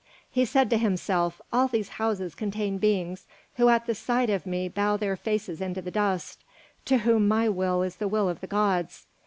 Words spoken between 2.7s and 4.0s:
beings who at the